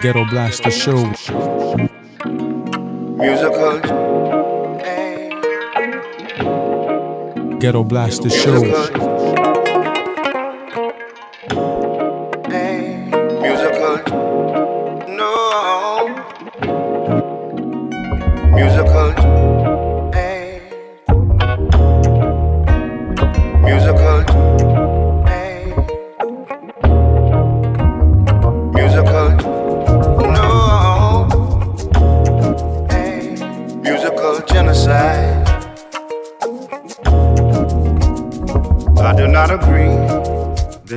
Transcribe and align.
Ghetto 0.00 0.24
Blaster 0.24 0.70
Show. 0.70 1.12
Musical. 3.18 3.80
Ghetto 7.58 7.84
Blaster 7.84 8.30
Show. 8.30 9.09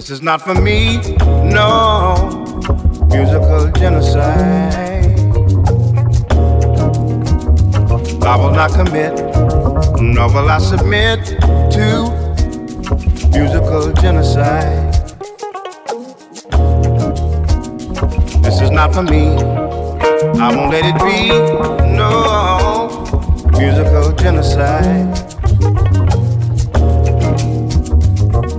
This 0.03 0.09
is 0.11 0.21
not 0.21 0.41
for 0.41 0.53
me. 0.53 0.97
No. 1.45 2.27
Musical 3.07 3.71
genocide. 3.71 5.17
I 8.21 8.35
will 8.35 8.51
not 8.51 8.73
commit, 8.73 9.13
nor 10.01 10.27
will 10.27 10.49
I 10.49 10.57
submit 10.57 11.23
to 11.75 12.11
musical 13.31 13.93
genocide. 13.93 14.93
This 18.43 18.59
is 18.59 18.71
not 18.71 18.93
for 18.93 19.03
me. 19.03 19.37
I 20.37 20.53
won't 20.53 20.69
let 20.69 20.83
it 20.83 20.99
be. 20.99 21.29
No 21.95 22.89
musical 23.57 24.11
genocide. 24.11 25.15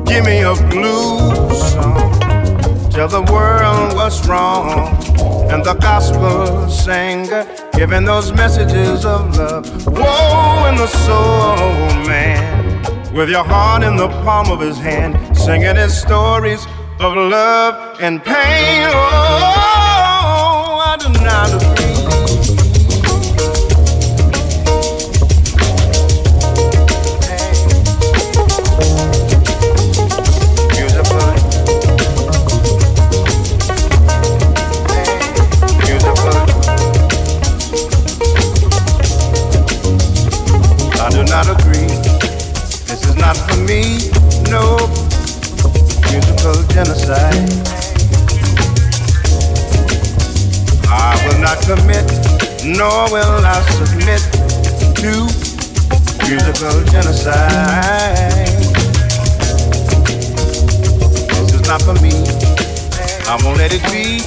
Give 0.07 0.25
me 0.25 0.41
a 0.41 0.55
blues 0.71 1.24
song. 1.75 2.91
Tell 2.91 3.09
the 3.09 3.25
world 3.33 3.95
what's 3.99 4.27
wrong. 4.27 4.69
And 5.53 5.65
the 5.65 5.75
gospel 5.75 6.69
singer 6.69 7.45
giving 7.75 8.05
those 8.05 8.33
messages 8.33 9.05
of 9.05 9.37
love. 9.37 9.65
Woe 9.87 10.67
in 10.71 10.77
the 10.77 10.91
soul, 11.07 11.57
man. 12.07 12.53
With 13.13 13.29
your 13.29 13.45
heart 13.45 13.83
in 13.83 13.97
the 13.97 14.09
palm 14.25 14.51
of 14.51 14.61
his 14.61 14.79
hand, 14.79 15.13
singing 15.37 15.77
his 15.77 15.95
stories 16.07 16.67
of 17.01 17.17
love 17.17 18.01
and 18.01 18.23
pain. 18.25 18.89
Oh, 18.93 20.81
I 20.91 20.97
do 21.05 21.09
not 21.31 21.64
No 43.75 44.77
musical 46.07 46.63
genocide. 46.71 47.51
I 50.87 51.19
will 51.27 51.41
not 51.41 51.59
commit, 51.67 52.07
nor 52.63 53.11
will 53.11 53.43
I 53.45 53.59
submit 53.75 54.23
to 55.03 55.27
musical 56.23 56.85
genocide. 56.93 58.47
This 61.35 61.55
is 61.55 61.63
not 61.67 61.83
for 61.83 61.95
me. 61.95 62.15
I 63.27 63.41
won't 63.43 63.59
let 63.59 63.73
it 63.75 63.83
be. 63.91 64.23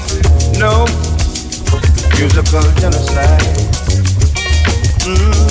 No 0.59 0.84
musical 2.19 2.68
genocide. 2.81 3.40
Mm. 5.07 5.47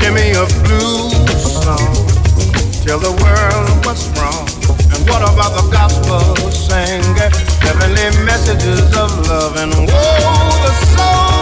Give 0.00 0.12
me 0.12 0.32
a 0.32 0.44
blues 0.64 1.06
song. 1.62 2.15
Tell 2.86 3.00
the 3.00 3.10
world 3.10 3.84
what's 3.84 4.06
wrong. 4.14 4.46
And 4.94 5.02
what 5.10 5.20
about 5.20 5.58
the 5.58 5.68
gospel 5.72 6.22
singer? 6.52 7.30
Heavenly 7.58 8.24
messages 8.24 8.86
of 8.94 9.26
love 9.26 9.56
and 9.56 9.74
woe, 9.74 10.54
the 10.62 10.72
soul 10.94 11.35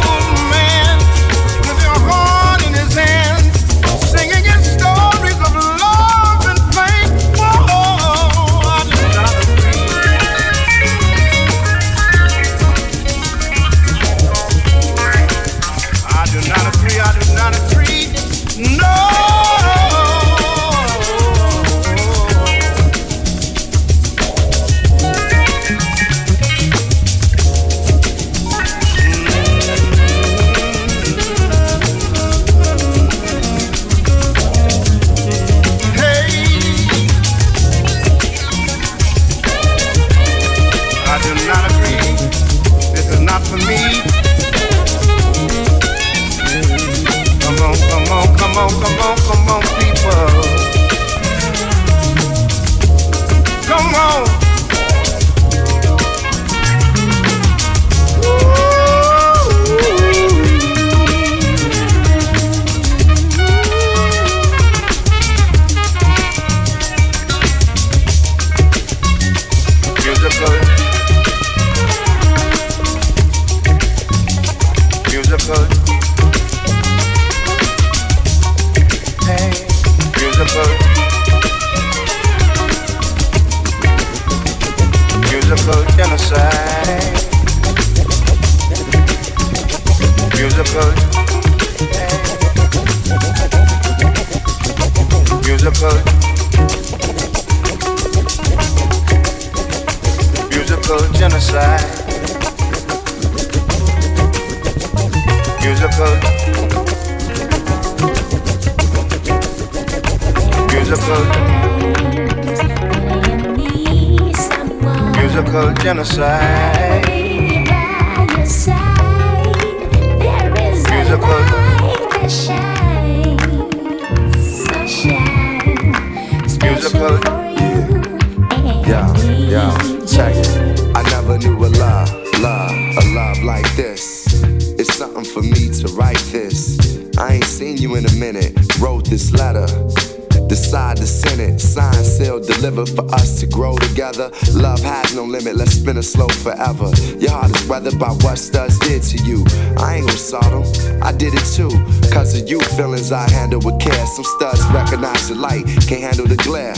for 142.75 143.06
us 143.15 143.38
to 143.41 143.47
grow 143.47 143.76
together. 143.79 144.31
Love 144.53 144.81
has 144.82 145.15
no 145.15 145.25
limit. 145.25 145.55
Let's 145.55 145.73
spin 145.73 145.97
it 145.97 146.03
slow 146.03 146.26
forever. 146.29 146.91
Your 147.19 147.31
heart 147.31 147.55
is 147.55 147.69
weathered 147.69 147.99
by 147.99 148.11
what 148.26 148.37
studs 148.37 148.79
did 148.81 149.03
to 149.05 149.19
you. 149.25 149.44
I 149.79 149.97
ain't 149.97 150.11
saw 150.11 150.41
them. 150.41 150.65
I 151.03 151.12
did 151.12 151.35
it 151.35 151.47
too. 151.55 151.71
Cause 152.11 152.35
of 152.41 152.49
you, 152.49 152.61
feelings 152.76 153.12
I 153.12 153.31
handle 153.31 153.61
with 153.65 153.79
care. 153.81 154.06
Some 154.06 154.25
studs 154.25 154.65
recognize 154.73 155.29
the 155.29 155.37
light, 155.37 155.65
can't 155.87 156.03
handle 156.03 156.26
the 156.26 156.37
glare. 156.37 156.75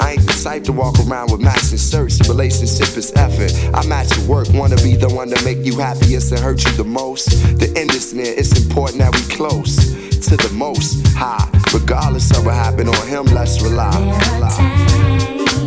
I 0.00 0.12
ain't 0.12 0.26
the 0.26 0.40
type 0.42 0.64
to 0.64 0.72
walk 0.72 0.98
around 1.06 1.30
with 1.30 1.40
matching 1.40 1.78
shirts. 1.78 2.26
Relationship 2.28 2.96
is 2.96 3.12
effort. 3.14 3.52
I 3.74 3.86
match 3.86 4.16
your 4.16 4.26
work, 4.26 4.48
wanna 4.52 4.76
be 4.76 4.96
the 4.96 5.08
one 5.08 5.28
to 5.30 5.44
make 5.44 5.64
you 5.64 5.78
happiest 5.78 6.32
and 6.32 6.40
hurt 6.40 6.64
you 6.64 6.72
the 6.72 6.84
most. 6.84 7.30
The 7.58 7.72
end 7.76 7.90
is 7.92 8.12
near, 8.12 8.34
it's 8.36 8.58
important 8.58 8.98
that 8.98 9.14
we 9.14 9.22
close 9.34 10.07
to 10.22 10.36
the 10.36 10.52
most 10.54 11.06
high. 11.08 11.48
Regardless 11.72 12.30
of 12.36 12.44
what 12.44 12.54
happened 12.54 12.88
on 12.88 13.06
him, 13.06 13.26
let's 13.26 13.60
rely. 13.62 13.90
rely. 14.34 15.57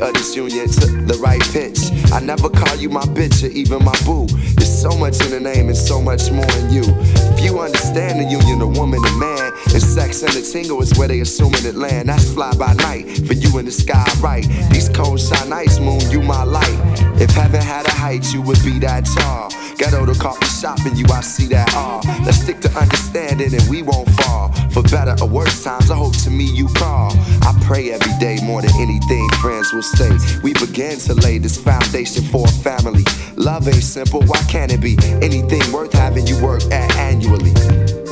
Of 0.00 0.14
this 0.14 0.34
union 0.36 0.68
to 0.68 0.86
the 1.06 1.18
right 1.20 1.42
pitch. 1.52 1.90
I 2.12 2.20
never 2.20 2.48
call 2.48 2.76
you 2.76 2.88
my 2.90 3.04
bitch 3.16 3.42
or 3.44 3.52
even 3.52 3.84
my 3.84 3.96
boo. 4.04 4.26
There's 4.56 4.82
so 4.82 4.96
much 4.96 5.20
in 5.24 5.30
the 5.30 5.40
name 5.40 5.68
and 5.68 5.76
so 5.76 6.00
much 6.00 6.30
more 6.30 6.50
in 6.58 6.70
you. 6.70 6.84
If 7.34 7.44
you 7.44 7.58
understand 7.60 8.20
the 8.20 8.30
union 8.30 8.62
of 8.62 8.76
woman 8.76 9.00
and 9.04 9.18
man, 9.18 9.52
and 9.74 9.82
sex 9.82 10.22
and 10.22 10.32
the 10.32 10.42
tingle 10.42 10.80
is 10.82 10.96
where 10.98 11.08
they 11.08 11.20
assuming 11.20 11.64
it 11.64 11.74
land. 11.74 12.08
That's 12.08 12.32
fly 12.32 12.52
by 12.54 12.74
night 12.74 13.06
for 13.26 13.34
you 13.34 13.58
in 13.58 13.64
the 13.64 13.72
sky, 13.72 14.06
right? 14.20 14.46
These 14.70 14.88
cold 14.88 15.20
shine 15.20 15.52
ice 15.52 15.78
moon, 15.78 16.00
you 16.10 16.22
my 16.22 16.42
light. 16.44 16.78
If 17.20 17.30
heaven 17.30 17.60
had 17.60 17.86
a 17.86 17.90
height, 17.90 18.32
you 18.32 18.42
would 18.42 18.62
be 18.64 18.78
that 18.80 19.04
tall. 19.04 19.50
Ghetto 19.76 20.06
to 20.06 20.14
coffee 20.18 20.46
shop 20.46 20.78
and 20.86 20.98
you, 20.98 21.04
I 21.12 21.20
see 21.20 21.46
that 21.48 21.74
all. 21.74 22.00
Let's 22.24 22.38
stick 22.38 22.60
to 22.60 22.70
understanding 22.78 23.54
and 23.54 23.68
we 23.68 23.82
won't 23.82 24.08
fall. 24.10 24.47
For 24.78 24.84
better 24.90 25.16
or 25.20 25.28
worse 25.28 25.64
times, 25.64 25.90
I 25.90 25.96
hope 25.96 26.16
to 26.18 26.30
me 26.30 26.44
you 26.44 26.68
call. 26.68 27.10
I 27.42 27.52
pray 27.66 27.90
every 27.90 28.12
day 28.20 28.38
more 28.44 28.62
than 28.62 28.70
anything, 28.76 29.28
friends 29.40 29.72
will 29.72 29.82
stay. 29.82 30.16
We 30.44 30.52
begin 30.52 31.00
to 31.00 31.14
lay 31.14 31.38
this 31.38 31.60
foundation 31.60 32.22
for 32.22 32.46
a 32.46 32.52
family. 32.62 33.02
Love 33.34 33.66
ain't 33.66 33.82
simple, 33.82 34.22
why 34.22 34.40
can't 34.44 34.70
it 34.70 34.80
be? 34.80 34.96
Anything 35.20 35.72
worth 35.72 35.92
having 35.92 36.28
you 36.28 36.40
work 36.40 36.62
at 36.70 36.94
annually. 36.94 37.50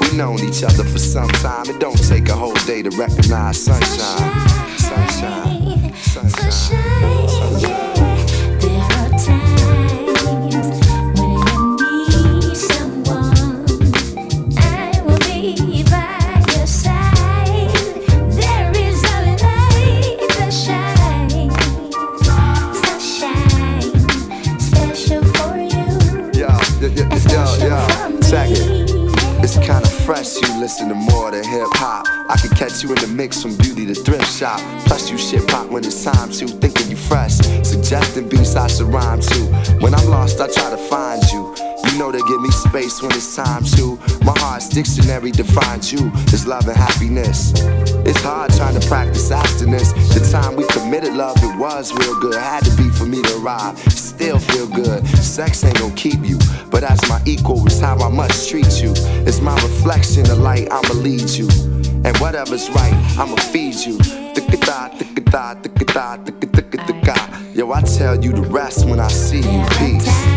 We've 0.00 0.14
known 0.14 0.40
each 0.40 0.64
other 0.64 0.82
for 0.82 0.98
some 0.98 1.28
time. 1.38 1.70
It 1.70 1.78
don't 1.78 2.02
take 2.08 2.28
a 2.30 2.34
whole 2.34 2.58
day 2.66 2.82
to 2.82 2.90
recognize 2.98 3.62
sunshine. 3.62 4.48
Sunshine. 4.76 5.94
Sunshine. 5.94 7.00
Yo, 7.00 7.55
fresh, 30.06 30.40
you 30.40 30.60
listen 30.60 30.88
to 30.88 30.94
more 30.94 31.32
than 31.32 31.42
hip 31.42 31.66
hop. 31.72 32.06
I 32.30 32.36
can 32.36 32.50
catch 32.50 32.84
you 32.84 32.90
in 32.90 32.94
the 33.00 33.08
mix 33.08 33.42
from 33.42 33.56
beauty 33.56 33.86
to 33.86 33.94
thrift 33.94 34.30
shop. 34.32 34.60
Plus, 34.86 35.10
you 35.10 35.18
shit 35.18 35.46
pop 35.48 35.68
when 35.68 35.84
it's 35.84 36.04
time 36.04 36.30
to. 36.30 36.46
Thinking 36.46 36.90
you 36.90 36.96
fresh, 36.96 37.34
suggesting 37.66 38.28
beats 38.28 38.54
I 38.54 38.68
should 38.68 38.86
rhyme 38.86 39.20
to. 39.20 39.40
When 39.80 39.92
I'm 39.94 40.06
lost, 40.06 40.40
I 40.40 40.46
try 40.46 40.70
to 40.70 40.76
find 40.76 41.20
you. 41.32 41.52
You 41.90 41.98
know 41.98 42.12
to 42.12 42.18
give 42.18 42.40
me 42.40 42.50
space 42.50 43.02
when 43.02 43.10
it's 43.12 43.34
time 43.34 43.64
to. 43.76 43.98
My 44.24 44.34
heart's 44.38 44.68
dictionary 44.68 45.32
defines 45.32 45.92
you 45.92 46.10
as 46.32 46.46
love 46.46 46.68
and 46.68 46.76
happiness. 46.76 47.52
It's 48.06 48.22
hard 48.22 48.52
trying 48.54 48.78
to 48.78 48.86
practice 48.86 49.30
abstinence. 49.32 49.92
The 50.14 50.28
time 50.30 50.54
we 50.54 50.66
committed 50.68 51.14
love, 51.14 51.36
it 51.42 51.58
was 51.58 51.92
real 51.92 52.18
good. 52.20 52.34
Had 52.34 52.64
to 52.64 52.76
be 52.76 52.88
for 52.90 53.06
me 53.06 53.22
to 53.22 53.38
arrive. 53.38 53.76
Still 53.92 54.38
feel 54.38 54.68
good. 54.68 55.06
Sex 55.18 55.64
ain't 55.64 55.78
gonna 55.78 55.94
keep 55.94 56.20
you, 56.24 56.38
but 56.70 56.82
as 56.84 57.00
my 57.08 57.20
equal, 57.24 57.64
it's 57.66 57.80
how 57.80 57.96
I 57.98 58.08
must 58.08 58.48
treat 58.48 58.82
you. 58.82 58.92
It's 59.26 59.40
my 59.40 59.54
reflection, 59.54 60.24
the 60.24 60.36
light, 60.36 60.68
I'ma 60.70 60.94
lead 60.94 61.30
you. 61.30 61.48
And 62.04 62.16
whatever's 62.18 62.68
right, 62.70 62.94
I'ma 63.18 63.36
feed 63.36 63.74
you. 63.74 63.98
Yo, 67.54 67.72
I 67.72 67.80
tell 67.82 68.22
you 68.22 68.32
the 68.32 68.46
rest 68.50 68.86
when 68.86 69.00
I 69.00 69.08
see 69.08 69.40
you. 69.40 69.64
Peace. 69.78 70.35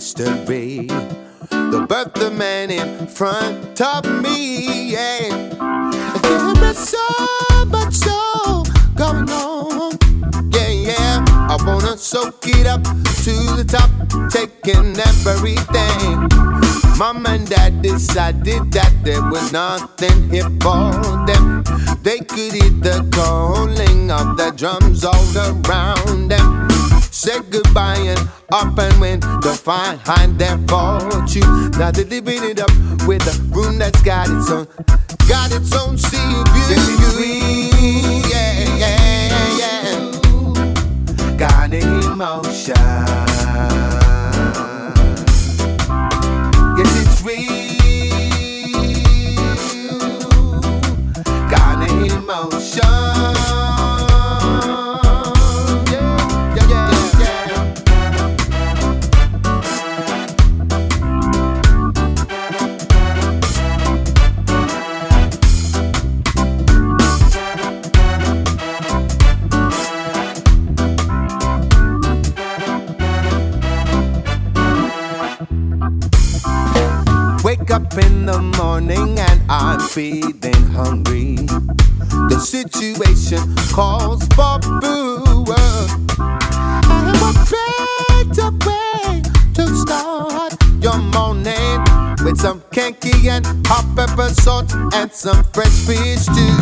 History. 0.00 0.86
The 1.50 1.84
birth 1.88 2.22
of 2.22 2.32
man 2.32 2.70
in 2.70 3.08
front 3.08 3.80
of 3.80 4.04
me, 4.22 4.92
yeah. 4.92 5.28
There 6.22 6.70
is 6.70 6.78
so 6.78 7.64
much 7.66 7.94
so 7.94 8.62
going 8.94 9.28
on, 9.30 9.98
yeah, 10.52 10.68
yeah. 10.68 11.24
I 11.28 11.56
wanna 11.66 11.98
soak 11.98 12.46
it 12.46 12.68
up 12.68 12.84
to 13.24 13.34
the 13.58 13.64
top, 13.66 13.90
taking 14.30 14.96
everything. 14.96 16.28
Mom 16.98 17.26
and 17.26 17.48
dad 17.48 17.82
decided 17.82 18.70
that 18.72 18.92
there 19.02 19.22
was 19.28 19.52
nothing 19.52 20.30
here 20.30 20.50
for 20.62 20.92
them. 21.26 21.64
They 22.04 22.20
could 22.20 22.52
hear 22.52 22.70
the 22.70 23.04
calling 23.12 24.12
of 24.12 24.36
the 24.36 24.52
drums 24.56 25.04
all 25.04 25.36
around 25.36 26.28
them. 26.28 26.69
Said 27.10 27.50
goodbye 27.50 27.98
and 27.98 28.20
up 28.52 28.78
and 28.78 29.00
went 29.00 29.22
to 29.22 29.52
find 29.52 30.38
their 30.38 30.56
fortune. 30.68 31.70
Now 31.72 31.90
they're 31.90 32.04
living 32.04 32.44
it 32.44 32.60
up 32.60 32.70
with 33.06 33.26
a 33.26 33.42
room 33.54 33.78
that's 33.78 34.00
got 34.02 34.28
its 34.30 34.50
own, 34.50 34.66
got 35.28 35.52
its 35.52 35.74
own 35.74 35.98
sea 35.98 36.42
view. 36.52 37.24
Yeah, 38.30 38.76
yeah, 38.76 39.58
yeah. 39.58 41.36
Got 41.36 41.74
emotion. 41.74 43.29
Up 77.72 77.96
in 77.98 78.26
the 78.26 78.40
morning 78.58 79.18
and 79.18 79.40
I'm 79.48 79.78
feeling 79.80 80.66
hungry. 80.72 81.36
The 82.28 82.38
situation 82.38 83.38
calls 83.72 84.26
for 84.34 84.58
food. 84.80 85.48
And 86.18 87.16
what 87.20 87.36
better 87.46 88.50
way 88.66 89.22
to 89.54 89.76
start 89.76 90.54
your 90.80 90.98
morning 90.98 91.78
with 92.24 92.38
some 92.38 92.62
kinky 92.72 93.28
and 93.28 93.46
hot 93.66 93.86
pepper 93.94 94.30
salt 94.30 94.74
and 94.94 95.12
some 95.12 95.44
fresh 95.52 95.86
fish 95.86 96.26
too. 96.26 96.60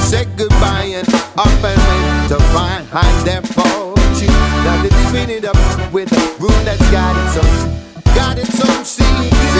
Say 0.00 0.26
goodbye 0.36 0.92
and 0.98 1.08
up 1.38 1.64
and 1.64 1.80
wait 1.88 2.28
to 2.28 2.38
find 2.52 2.86
their 3.26 3.42
fortune. 3.42 4.36
Now 4.64 4.82
they're 4.82 5.30
it 5.30 5.44
up 5.44 5.92
with 5.92 6.12
a 6.12 6.42
room 6.42 6.64
that's 6.64 6.90
got 6.90 7.16
its 7.16 7.36
own 7.38 7.84
got 8.14 8.38
its 8.38 8.60
own 8.60 8.84
secret. 8.84 9.53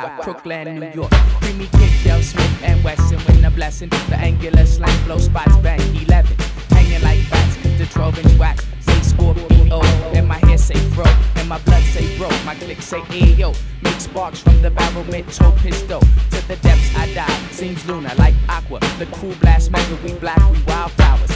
Parkland, 0.00 0.80
New 0.80 0.90
York. 0.90 1.10
Creamy 1.40 1.66
Kid, 1.66 1.92
Yell 2.04 2.22
Smith 2.22 2.62
and 2.64 2.82
Wesson 2.82 3.18
win 3.28 3.42
the 3.42 3.50
blessing. 3.50 3.90
The 4.08 4.16
angular 4.16 4.64
slang 4.64 5.04
blow 5.04 5.18
spots 5.18 5.56
bang 5.58 5.80
11. 5.94 6.36
Hanging 6.70 7.02
like 7.02 7.20
bats, 7.30 7.56
the 7.78 7.86
12 7.86 8.18
inch 8.24 8.38
wax. 8.38 8.66
Say 8.80 9.00
Scorpio, 9.02 9.80
and 10.14 10.26
my 10.26 10.38
hair 10.46 10.58
say 10.58 10.78
fro, 10.94 11.04
and 11.36 11.48
my 11.48 11.58
blood 11.58 11.82
say 11.84 12.16
bro. 12.16 12.28
My 12.44 12.54
click 12.54 12.80
say 12.80 13.00
ayo. 13.00 13.54
Make 13.82 14.00
sparks 14.00 14.40
from 14.40 14.62
the 14.62 14.70
barrel, 14.70 15.04
mid-toe 15.04 15.52
pistol. 15.58 16.00
To 16.00 16.48
the 16.48 16.56
depths 16.56 16.96
I 16.96 17.12
dive. 17.12 17.52
Seems 17.52 17.86
lunar 17.86 18.14
like 18.16 18.34
aqua. 18.48 18.80
The 18.98 19.06
cool 19.12 19.34
blast 19.40 19.70
mega, 19.70 19.96
we 20.04 20.14
black, 20.14 20.38
we 20.50 20.58
wildflowers. 20.66 21.31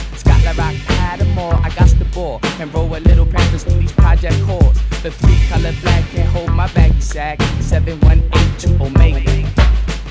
Scotland 0.47 0.79
Rock 0.79 0.95
had 0.95 1.19
them 1.19 1.37
all. 1.37 1.53
I 1.55 1.69
got 1.75 1.89
the 1.99 2.05
ball 2.13 2.39
and 2.59 2.73
roll 2.73 2.95
a 2.95 2.99
little 2.99 3.25
panthers 3.25 3.63
through 3.63 3.79
these 3.79 3.91
project 3.91 4.41
calls. 4.43 4.79
The 5.03 5.11
three 5.11 5.39
color 5.49 5.73
flag 5.73 6.05
can't 6.11 6.29
hold 6.29 6.51
my 6.51 6.67
baggy 6.73 7.01
sack. 7.01 7.41
7182 7.59 8.81
Omega. 8.81 9.49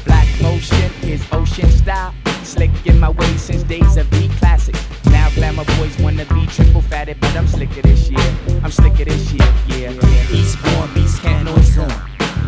Black 0.04 0.28
motion 0.42 0.90
is 1.02 1.24
ocean 1.32 1.70
style. 1.70 2.14
Slick 2.42 2.70
in 2.84 3.00
my 3.00 3.10
way 3.10 3.36
since 3.38 3.62
days 3.62 3.96
of 3.96 4.10
B 4.10 4.28
classics. 4.38 4.84
Now 5.06 5.30
glamour 5.30 5.64
boys 5.78 5.98
wanna 6.00 6.26
be 6.26 6.46
triple 6.46 6.82
fatted, 6.82 7.18
but 7.20 7.34
I'm 7.34 7.48
slicker 7.48 7.82
this 7.82 8.10
year. 8.10 8.36
I'm 8.62 8.70
slicker 8.70 9.06
this 9.06 9.32
year, 9.32 9.52
yeah. 9.68 10.30
Eastbourne 10.30 10.92
beast 10.92 11.24
noise 11.24 11.78
on. 11.78 11.88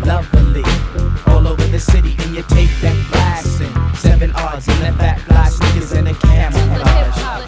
Lovely. 0.05 0.65
All 1.27 1.49
over 1.49 1.67
the 1.69 1.81
city 1.81 2.15
in 2.25 2.35
your 2.35 2.45
tape 2.45 2.71
deck 2.83 2.97
blasting. 3.13 3.73
Seven 3.95 4.31
R's 4.33 4.69
in 4.69 4.79
the 4.81 4.93
fat 4.99 5.21
fly 5.21 5.49
sneakers 5.49 5.93
and 5.93 6.09
a 6.09 6.15
camouflage. 6.15 7.48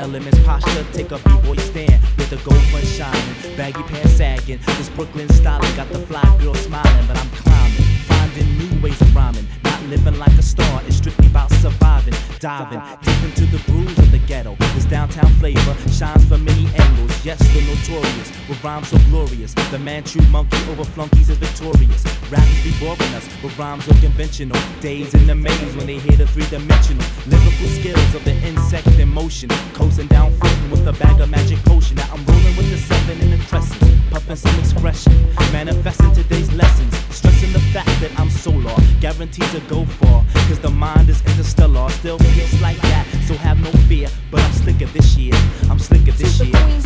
Elements, 0.00 0.38
posture, 0.44 0.84
take 0.92 1.10
a 1.12 1.18
b-boy 1.18 1.56
stand. 1.56 2.02
With 2.16 2.30
the 2.30 2.36
gold 2.36 2.62
front 2.70 2.86
shining, 2.86 3.56
baggy 3.56 3.82
pants 3.82 4.12
sagging. 4.14 4.58
This 4.78 4.88
Brooklyn 4.88 5.28
styling 5.28 5.76
got 5.76 5.88
the 5.90 6.00
fly 6.00 6.24
girl 6.38 6.54
smiling, 6.54 7.06
but 7.06 7.18
I'm 7.18 7.30
climbing. 7.30 7.82
Finding 8.08 8.58
new 8.58 8.82
ways 8.82 9.00
of 9.00 9.14
rhyming. 9.14 9.46
Living 9.90 10.20
like 10.20 10.38
a 10.38 10.42
star, 10.42 10.80
it's 10.86 10.98
strictly 10.98 11.26
about 11.26 11.50
surviving. 11.50 12.14
Diving 12.38 12.80
deep 13.02 13.24
into 13.24 13.44
the 13.46 13.60
grooves 13.66 13.98
of 13.98 14.12
the 14.12 14.18
ghetto. 14.18 14.54
This 14.72 14.84
downtown 14.84 15.28
flavor 15.40 15.74
shines 15.90 16.24
from 16.26 16.44
many 16.44 16.68
angles. 16.76 17.10
Yes, 17.24 17.40
the 17.52 17.60
notorious, 17.66 18.30
with 18.48 18.62
rhymes 18.62 18.86
so 18.86 18.98
glorious. 19.10 19.52
The 19.52 19.80
Manchu 19.80 20.22
monkey 20.30 20.56
over 20.70 20.84
flunkies 20.84 21.28
is 21.28 21.38
victorious. 21.38 22.04
Rappers 22.30 22.62
be 22.62 22.72
boring 22.78 23.14
us 23.14 23.26
with 23.42 23.58
rhymes 23.58 23.84
so 23.84 23.92
conventional. 23.94 24.56
Days 24.80 25.12
in 25.12 25.26
the 25.26 25.34
maze 25.34 25.74
when 25.74 25.86
they 25.88 25.98
hear 25.98 26.16
the 26.16 26.26
three 26.28 26.46
dimensional. 26.46 27.04
Lyrical 27.26 27.66
skills 27.66 28.14
of 28.14 28.24
the 28.24 28.36
insect 28.46 28.86
in 28.86 29.08
motion. 29.08 29.48
Coasting 29.74 30.06
down 30.06 30.30
floating 30.38 30.70
with 30.70 30.86
a 30.86 30.92
bag 31.02 31.20
of 31.20 31.28
magic 31.30 31.58
potion. 31.64 31.96
Now 31.96 32.08
I'm 32.12 32.24
rolling 32.26 32.56
with 32.56 32.70
the 32.70 32.78
seven 32.78 33.20
and 33.22 33.32
the 33.32 33.44
crescent. 33.46 33.82
Puffing 34.12 34.36
some 34.36 34.56
expression. 34.60 35.12
Manifesting 35.52 36.12
today's 36.12 36.52
lessons. 36.54 36.96
Stressing 37.10 37.52
the 37.52 37.60
fact 37.74 37.90
that 38.00 38.12
I'm 38.18 38.30
solar. 38.30 38.74
Guaranteed 39.00 39.50
to 39.50 39.60
go 39.68 39.79
far. 39.84 40.24
Cause 40.48 40.60
the 40.60 40.70
mind 40.70 41.08
is 41.08 41.20
interstellar. 41.26 41.88
Still 41.90 42.18
feels 42.18 42.60
like 42.60 42.80
that. 42.82 43.06
So 43.26 43.34
have 43.34 43.60
no 43.60 43.70
fear. 43.88 44.08
But 44.30 44.40
I'm 44.40 44.52
slicker 44.52 44.86
this 44.86 45.16
year. 45.16 45.34
I'm 45.70 45.78
slicker 45.78 46.12
this 46.12 46.40
year. 46.40 46.79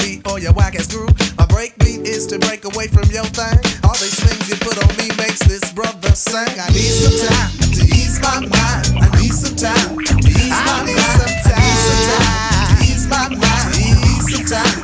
Beat 0.00 0.26
or 0.26 0.38
your 0.38 0.52
whack 0.52 0.74
ass 0.74 0.86
groove. 0.86 1.12
My 1.38 1.46
break 1.46 1.76
beat 1.78 2.00
is 2.08 2.26
to 2.28 2.38
break 2.38 2.64
away 2.64 2.88
from 2.88 3.08
your 3.10 3.24
thing. 3.36 3.58
All 3.84 3.96
these 4.00 4.18
things 4.20 4.48
you 4.48 4.56
put 4.56 4.76
on 4.80 4.90
me 4.96 5.08
makes 5.16 5.40
this 5.46 5.72
brother 5.72 6.12
sing. 6.14 6.58
I 6.58 6.68
need 6.72 6.92
some 6.92 7.16
time 7.28 7.50
to 7.76 7.82
ease 7.94 8.20
my 8.20 8.40
mind. 8.40 8.86
I 8.98 9.06
need 9.20 9.34
some 9.34 9.56
time 9.56 9.96
to 9.96 10.28
ease 10.28 10.60
my 10.68 10.84
mind. 10.84 10.90
I 10.90 10.90
need 10.90 11.08
some 11.16 11.36
time 11.46 12.40
to 12.48 12.82
ease 12.82 13.06
my 13.08 13.28
mind. 13.28 13.74
Ease 13.76 14.26
some 14.32 14.46
time. 14.48 14.76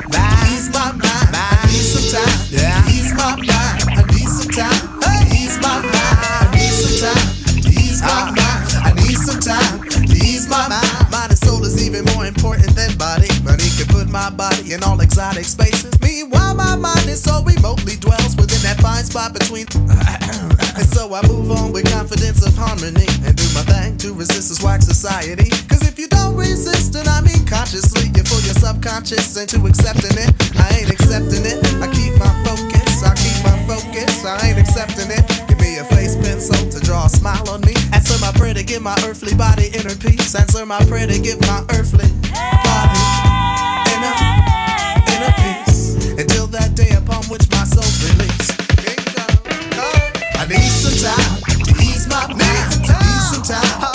Ease 0.51 0.69
my 0.73 0.91
mind. 0.91 1.35
I 1.35 1.65
need 1.67 1.85
some 1.85 2.07
time. 2.11 2.37
to 2.49 2.86
put 13.87 14.09
my 14.09 14.29
body 14.29 14.73
in 14.73 14.83
all 14.83 14.99
exotic 14.99 15.45
spaces. 15.45 15.93
Meanwhile, 16.01 16.55
my 16.55 16.75
mind 16.75 17.07
is 17.09 17.21
so 17.21 17.43
remotely 17.43 17.95
dwells 17.95 18.35
within 18.35 18.61
that 18.63 18.79
fine 18.81 19.03
spot 19.03 19.33
between. 19.33 19.65
and 20.77 20.87
so 20.87 21.13
I 21.13 21.25
move 21.27 21.51
on 21.51 21.71
with 21.71 21.89
confidence 21.91 22.45
of 22.45 22.55
harmony 22.55 23.07
and 23.25 23.35
do 23.35 23.47
my 23.53 23.63
thing 23.65 23.97
to 23.97 24.13
resist 24.13 24.49
this 24.49 24.61
whack 24.63 24.81
society. 24.81 25.49
Cause 25.67 25.87
if 25.87 25.99
you 25.99 26.07
don't 26.07 26.35
resist, 26.35 26.93
then 26.93 27.07
I 27.07 27.21
mean 27.21 27.45
consciously, 27.45 28.11
you 28.15 28.23
fool 28.23 28.41
your 28.41 28.55
subconscious 28.55 29.37
into 29.37 29.65
accepting 29.65 30.17
it. 30.17 30.31
I 30.57 30.79
ain't 30.79 30.91
accepting 30.91 31.45
it. 31.45 31.59
I 31.81 31.87
keep 31.93 32.13
my 32.19 32.31
focus. 32.45 33.03
I 33.03 33.13
keep 33.15 33.37
my 33.43 33.57
focus. 33.65 34.25
I 34.25 34.49
ain't 34.49 34.59
accepting 34.59 35.09
it. 35.11 35.23
Give 35.47 35.59
me 35.59 35.77
a 35.77 35.85
face 35.85 36.15
pencil 36.15 36.57
to 36.71 36.79
draw 36.85 37.05
a 37.05 37.09
smile 37.09 37.49
on 37.49 37.61
me. 37.61 37.73
Answer 37.93 38.17
my 38.19 38.31
prayer 38.33 38.53
to 38.53 38.63
give 38.63 38.81
my 38.81 38.95
earthly 39.05 39.35
body 39.35 39.69
inner 39.73 39.95
peace. 39.95 40.35
Answer 40.35 40.65
my 40.65 40.83
prayer 40.85 41.07
to 41.07 41.19
give 41.19 41.39
my 41.41 41.65
earthly 41.73 42.09
body 42.31 43.26
I 53.49 53.86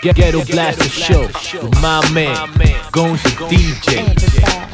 Get 0.00 0.14
ghetto 0.14 0.44
Blaster 0.44 0.90
Show 0.90 1.22
with 1.22 1.80
my 1.80 2.06
man, 2.12 2.36
Gones 2.92 3.22
the 3.22 3.30
DJ. 3.48 4.65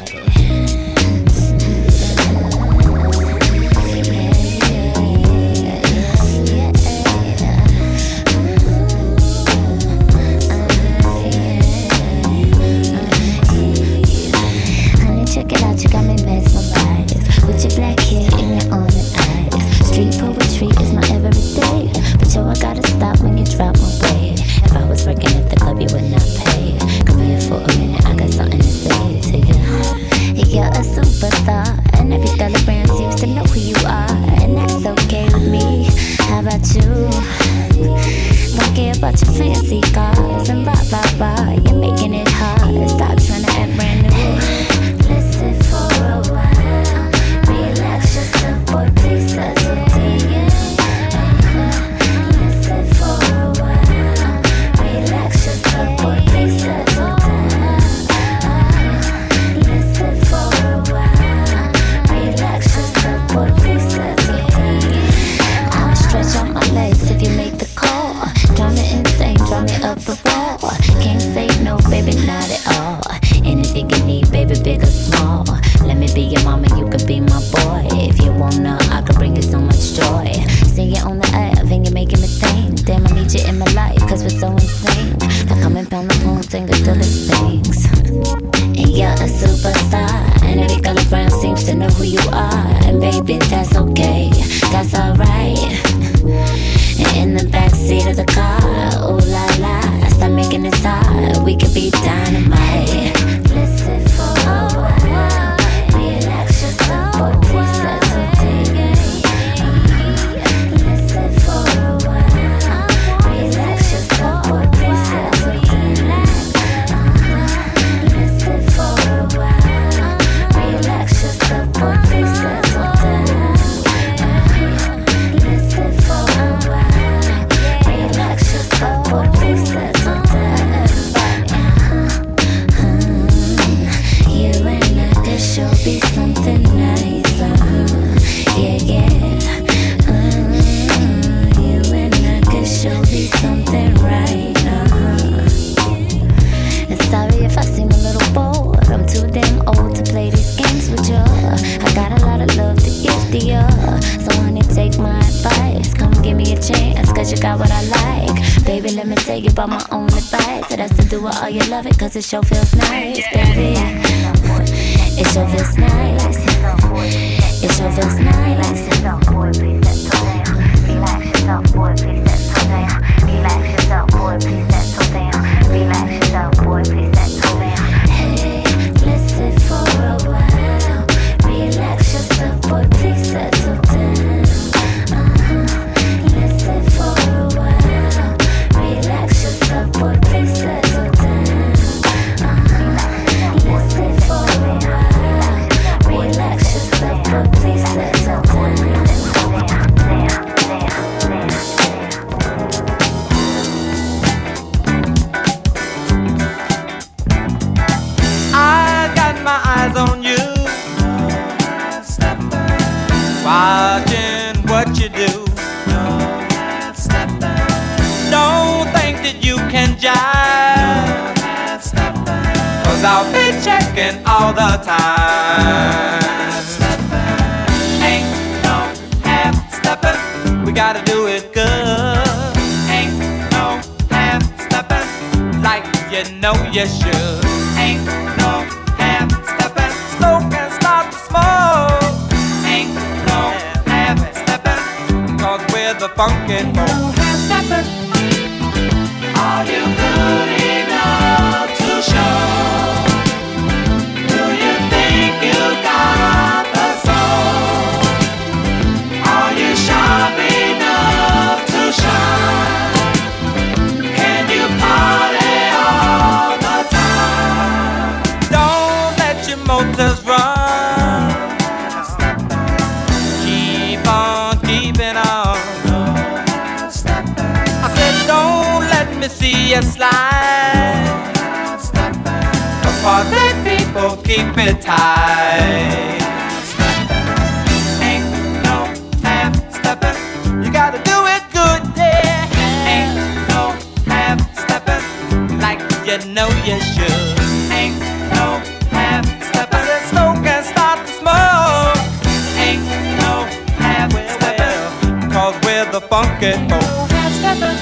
together. 307.43 307.75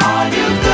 Are 0.00 0.28
you? 0.34 0.65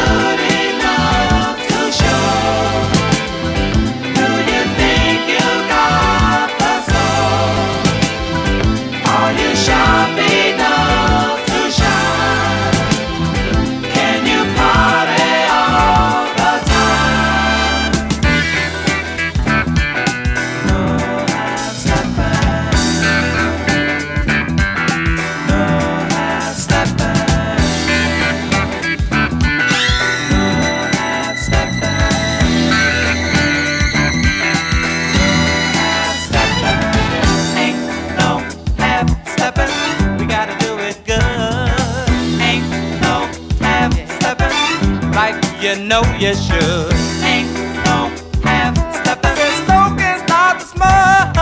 know 45.92 46.02
you 46.18 46.34
should. 46.34 46.90
Ain't 47.22 47.52
no 47.84 48.08
half 48.42 48.74
stepping. 48.96 49.36
Not 49.68 50.58
the 50.58 50.64
smoke. 50.72 51.36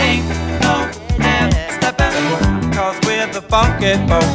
Ain't 0.00 0.28
no 0.62 0.74
half 1.18 1.50
stepping. 1.76 2.70
Cause 2.70 2.96
we're 3.04 3.26
the 3.32 3.42
funky 3.42 3.94
folk. 4.06 4.31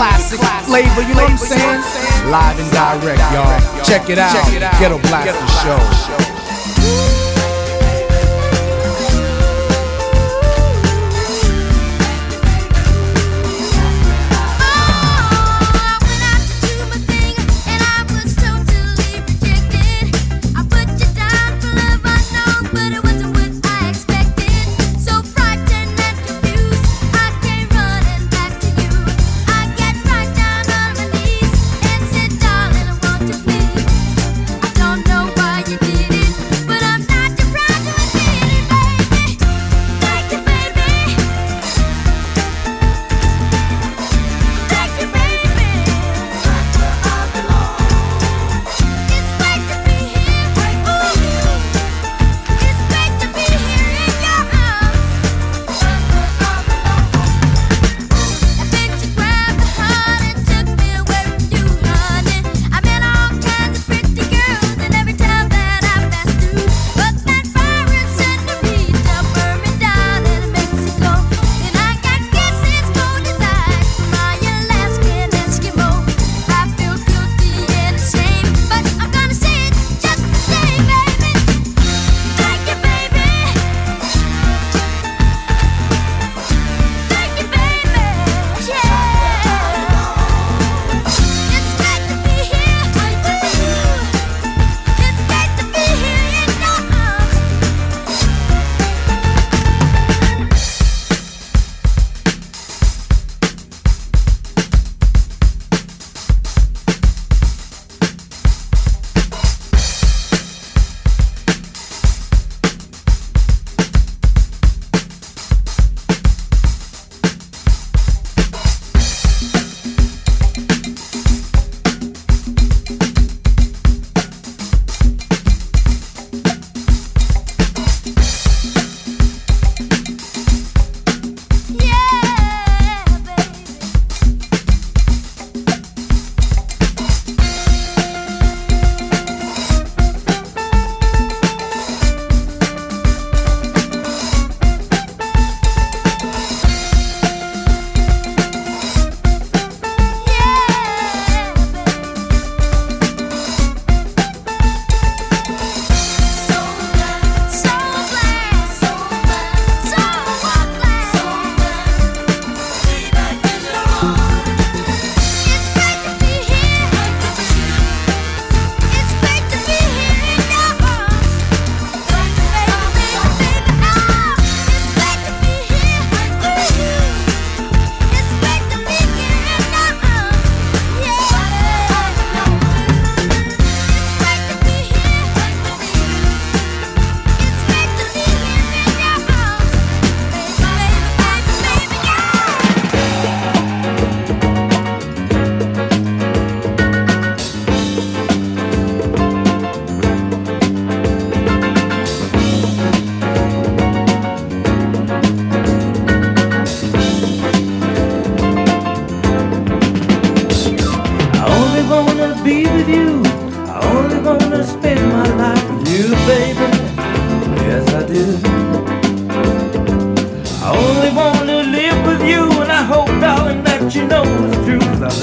classic 0.00 0.40
flavor, 0.64 1.02
you 1.02 1.14
know 1.14 1.24
what 1.24 1.32
I'm 1.32 1.36
saying? 1.36 2.30
Live 2.32 2.58
and 2.58 2.70
direct, 2.72 3.20
y'all. 3.34 3.84
Check 3.84 4.08
it 4.08 4.18
out. 4.18 4.32
Ghetto 4.80 4.96
Blaster 4.96 5.46
Show. 5.60 6.29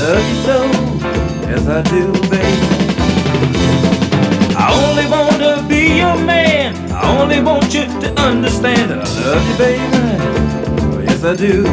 love 0.08 0.30
you 0.30 0.36
so, 0.48 0.58
yes 1.50 1.68
I 1.68 1.82
do, 1.82 2.12
baby. 2.32 2.68
I 4.56 4.66
only 4.88 5.06
want 5.12 5.38
to 5.42 5.68
be 5.68 5.98
your 5.98 6.16
man. 6.26 6.92
I 6.94 7.20
only 7.20 7.42
want 7.42 7.74
you 7.74 7.86
to 8.04 8.14
understand 8.18 8.90
that 8.92 9.00
I 9.00 9.10
love 9.26 9.44
you, 9.50 9.56
baby. 9.58 9.84
Oh, 10.96 11.00
yes 11.00 11.24
I 11.26 11.36
do. 11.36 11.66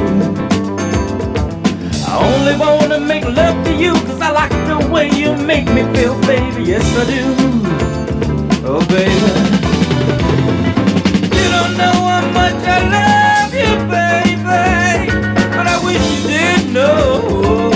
I 2.09 2.13
only 2.27 2.57
want 2.59 2.91
to 2.91 2.99
make 2.99 3.25
love 3.25 3.65
to 3.67 3.73
you, 3.73 3.93
cause 3.93 4.21
I 4.21 4.33
like 4.33 4.51
the 4.67 4.79
way 4.93 5.11
you 5.11 5.37
make 5.37 5.67
me 5.67 5.83
feel, 5.95 6.21
baby. 6.23 6.65
Yes 6.65 6.85
I 6.97 7.05
do. 7.15 7.25
Oh, 8.67 8.81
baby. 8.89 9.31
You 11.37 11.47
don't 11.55 11.77
know 11.77 11.97
how 12.13 12.27
much 12.41 12.61
I 12.67 12.79
love 12.99 13.55
you, 13.55 13.73
baby. 13.95 15.13
But 15.57 15.67
I 15.69 15.77
wish 15.85 16.03
you 16.15 16.21
did 16.29 16.73
know. 16.75 17.74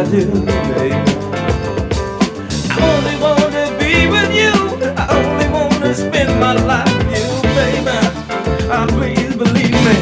I 0.00 0.04
do, 0.04 0.24
babe. 0.24 0.94
I 2.70 2.76
only 2.88 3.16
wanna 3.20 3.64
be 3.78 4.08
with 4.08 4.32
you. 4.32 4.52
I 4.96 5.04
only 5.12 5.46
wanna 5.52 5.94
spend 5.94 6.40
my 6.40 6.54
life 6.54 6.90
with 7.04 7.20
you, 7.20 7.26
baby. 7.52 7.98
Oh, 8.72 8.86
please 8.96 9.36
believe 9.36 9.76
me. 9.86 9.96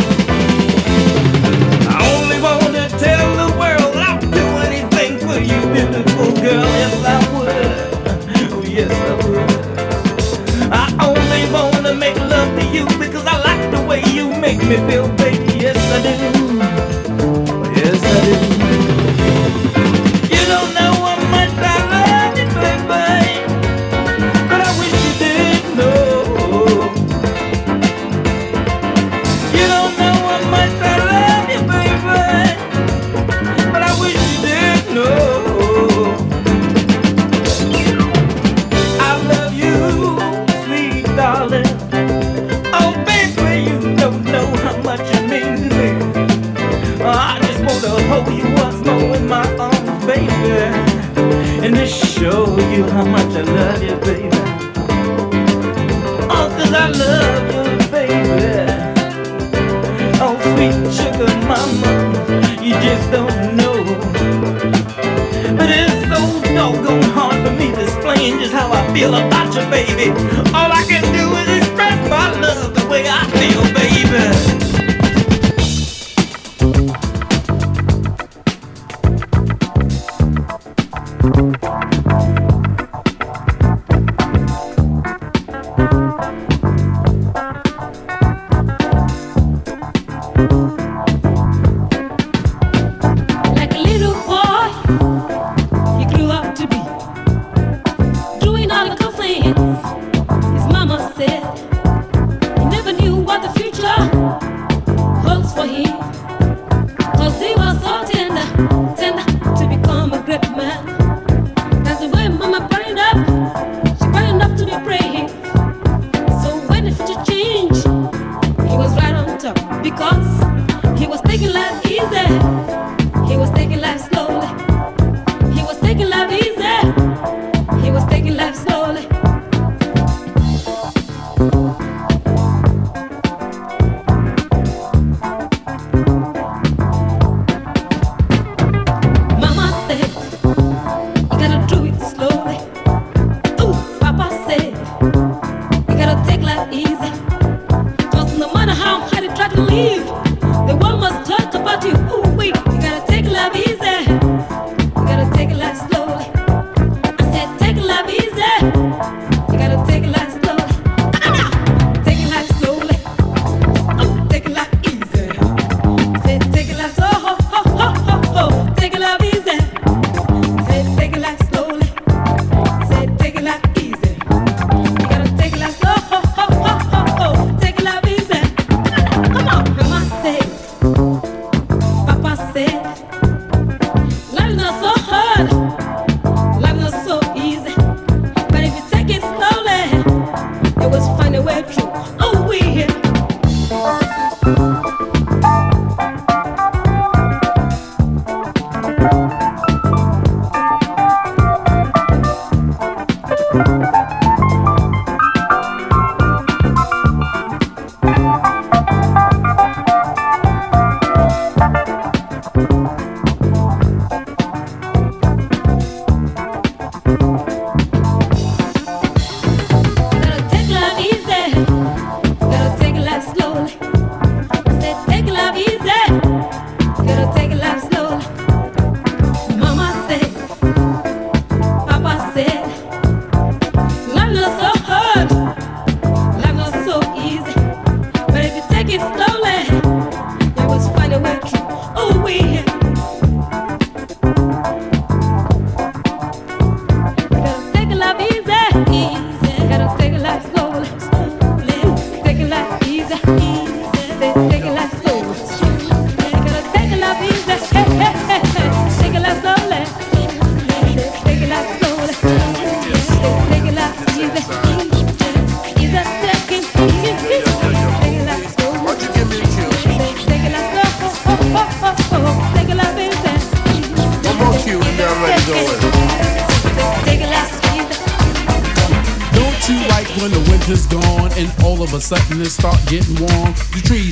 I 1.91 1.99
only 2.15 2.39
wanna 2.41 2.89
tell 2.91 3.27
the 3.43 3.51
world 3.59 3.97
I'll 3.97 4.21
do 4.21 4.47
anything 4.69 5.19
for 5.19 5.37
you, 5.41 5.59
beautiful 5.75 6.31
girl. 6.43 6.69
Yes, 6.79 6.95
I 7.05 7.19
would. 7.35 8.53
Oh, 8.53 8.63
yes, 8.63 8.93
I 8.93 9.15
would. 9.27 9.51
I 10.73 10.87
only 11.09 11.43
wanna 11.53 11.95
make 11.95 12.15
love 12.21 12.57
to 12.57 12.65
you 12.67 12.87
because 13.01 13.27
I 13.27 13.37
like 13.43 13.69
the 13.73 13.85
way 13.85 14.05
you 14.15 14.29
make 14.39 14.63
me 14.63 14.77
feel. 14.89 15.18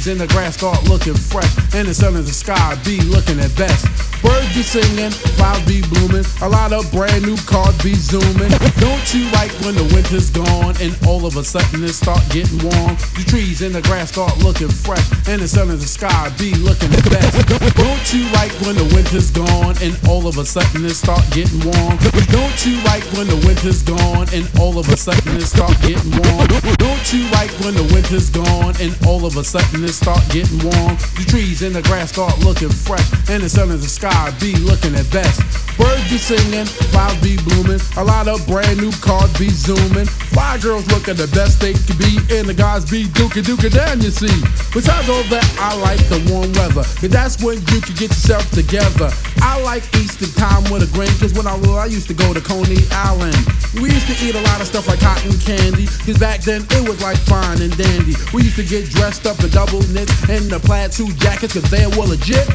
in 0.08 0.18
the 0.18 0.26
grass 0.28 0.56
start 0.56 0.88
looking 0.88 1.14
fresh, 1.14 1.56
and 1.74 1.88
the 1.88 1.94
sun 1.94 2.14
in 2.16 2.24
the 2.24 2.32
sky 2.32 2.78
be 2.84 3.00
looking 3.00 3.40
at 3.40 3.54
best 3.56 3.95
be 4.56 4.62
singing, 4.62 5.10
flowers 5.36 5.60
be 5.68 5.82
blooming, 5.92 6.24
a 6.40 6.48
lot 6.48 6.72
of 6.72 6.90
brand 6.90 7.20
new 7.20 7.36
cars 7.44 7.76
be 7.84 7.92
zooming. 7.92 8.48
Don't 8.80 9.06
you 9.12 9.28
like 9.36 9.52
when 9.60 9.76
the 9.76 9.84
winter's 9.92 10.30
gone 10.30 10.72
and 10.80 10.96
all 11.06 11.26
of 11.26 11.36
a 11.36 11.44
sudden 11.44 11.84
it 11.84 11.92
start 11.92 12.24
getting 12.32 12.64
warm? 12.64 12.96
The 13.20 13.24
trees 13.28 13.60
and 13.60 13.74
the 13.74 13.82
grass 13.82 14.12
start 14.16 14.32
looking 14.40 14.72
fresh 14.72 15.04
and 15.28 15.42
the 15.42 15.48
sun 15.48 15.68
in 15.68 15.76
the 15.76 15.84
sky 15.84 16.32
be 16.40 16.56
looking 16.64 16.88
the 16.88 17.04
best. 17.12 17.36
Don't 17.76 18.06
you 18.16 18.24
like 18.32 18.52
when 18.64 18.80
the 18.80 18.88
winter's 18.96 19.28
gone 19.28 19.76
and 19.84 19.92
all 20.08 20.24
of 20.26 20.38
a 20.38 20.46
sudden 20.46 20.88
it 20.88 20.96
start 20.96 21.24
getting 21.36 21.60
warm? 21.60 22.00
Don't 22.32 22.56
you 22.64 22.80
like 22.88 23.04
when 23.12 23.28
the 23.28 23.36
winter's 23.44 23.84
gone 23.84 24.24
and 24.32 24.48
all 24.56 24.78
of 24.78 24.88
a 24.88 24.96
sudden 24.96 25.36
it 25.36 25.44
start 25.44 25.76
getting 25.84 26.16
warm? 26.24 26.48
Don't 26.80 27.06
you 27.12 27.28
like 27.36 27.52
when 27.60 27.76
the 27.76 27.84
winter's 27.92 28.32
gone 28.32 28.72
and 28.80 28.96
all 29.04 29.26
of 29.28 29.36
a 29.36 29.44
sudden 29.44 29.84
it 29.84 29.92
start 29.92 30.24
getting 30.32 30.64
warm? 30.64 30.96
The 31.20 31.28
trees 31.28 31.60
and 31.60 31.76
the 31.76 31.82
grass 31.82 32.16
start 32.16 32.38
looking 32.40 32.72
fresh 32.72 33.04
and 33.28 33.42
the 33.44 33.52
sun 33.52 33.68
in 33.68 33.84
the 33.84 33.90
sky 33.92 34.32
be 34.40 34.45
looking 34.54 34.94
at 34.94 35.10
best. 35.10 35.40
Birds 35.76 36.08
be 36.08 36.16
singing, 36.16 36.64
flowers 36.88 37.20
be 37.20 37.36
blooming, 37.44 37.80
a 37.96 38.04
lot 38.04 38.28
of 38.28 38.40
brand 38.46 38.80
new 38.80 38.92
cars 39.04 39.32
be 39.38 39.48
zooming. 39.48 40.06
Fly 40.32 40.56
girls 40.58 40.86
looking 40.88 41.16
the 41.16 41.28
best 41.36 41.60
they 41.60 41.74
could 41.74 41.98
be, 41.98 42.16
and 42.32 42.48
the 42.48 42.54
guys 42.54 42.88
be 42.88 43.04
dookie 43.12 43.44
dookie 43.44 43.72
down, 43.72 44.00
you 44.00 44.10
see. 44.10 44.32
Besides 44.72 45.08
all 45.08 45.22
that, 45.28 45.44
I 45.60 45.76
like 45.76 46.00
the 46.08 46.20
warm 46.32 46.52
weather, 46.56 46.84
cause 46.96 47.12
that's 47.12 47.42
when 47.42 47.60
you 47.72 47.80
can 47.84 47.94
get 47.96 48.08
yourself 48.08 48.48
together. 48.52 49.12
I 49.44 49.60
like 49.62 49.84
Easter 49.96 50.28
time 50.38 50.64
with 50.72 50.80
a 50.80 50.90
grin, 50.96 51.12
cause 51.20 51.34
when 51.34 51.46
I 51.46 51.56
was, 51.56 51.76
I 51.76 51.86
used 51.86 52.08
to 52.08 52.14
go 52.14 52.32
to 52.32 52.40
Coney 52.40 52.80
Island. 52.92 53.36
We 53.76 53.92
used 53.92 54.08
to 54.08 54.16
eat 54.24 54.34
a 54.34 54.42
lot 54.48 54.60
of 54.60 54.66
stuff 54.66 54.88
like 54.88 55.00
cotton 55.00 55.36
candy, 55.44 55.86
cause 56.08 56.16
back 56.16 56.40
then 56.40 56.64
it 56.72 56.88
was 56.88 57.02
like 57.02 57.18
fine 57.28 57.60
and 57.60 57.74
dandy. 57.76 58.16
We 58.32 58.48
used 58.48 58.56
to 58.56 58.64
get 58.64 58.88
dressed 58.88 59.26
up 59.26 59.42
in 59.44 59.50
double 59.50 59.84
knits 59.92 60.16
and 60.32 60.48
the 60.48 60.60
plaid 60.60 60.94
suit 60.94 61.16
jackets, 61.20 61.52
cause 61.52 61.68
they 61.68 61.84
were 61.96 62.08
legit. 62.08 62.48